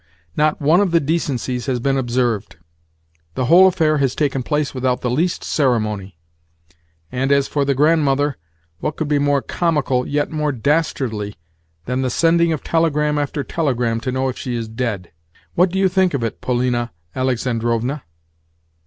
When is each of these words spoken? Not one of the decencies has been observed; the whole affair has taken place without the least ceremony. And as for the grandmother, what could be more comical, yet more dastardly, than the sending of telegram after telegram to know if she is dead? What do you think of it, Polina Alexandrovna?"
Not 0.35 0.59
one 0.59 0.81
of 0.81 0.89
the 0.89 0.99
decencies 0.99 1.67
has 1.67 1.79
been 1.79 1.95
observed; 1.95 2.55
the 3.35 3.45
whole 3.45 3.67
affair 3.67 3.99
has 3.99 4.15
taken 4.15 4.41
place 4.41 4.73
without 4.73 5.01
the 5.01 5.11
least 5.11 5.43
ceremony. 5.43 6.17
And 7.11 7.31
as 7.31 7.47
for 7.47 7.65
the 7.65 7.75
grandmother, 7.75 8.37
what 8.79 8.95
could 8.95 9.07
be 9.07 9.19
more 9.19 9.43
comical, 9.43 10.07
yet 10.07 10.31
more 10.31 10.51
dastardly, 10.51 11.35
than 11.85 12.01
the 12.01 12.09
sending 12.09 12.51
of 12.51 12.63
telegram 12.63 13.19
after 13.19 13.43
telegram 13.43 13.99
to 13.99 14.11
know 14.11 14.27
if 14.27 14.39
she 14.39 14.55
is 14.55 14.67
dead? 14.67 15.11
What 15.53 15.69
do 15.69 15.77
you 15.77 15.87
think 15.87 16.15
of 16.15 16.23
it, 16.23 16.41
Polina 16.41 16.93
Alexandrovna?" 17.15 18.01